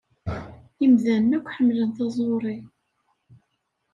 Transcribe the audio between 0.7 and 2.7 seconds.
Imdanen akk ḥemmlen taẓuri.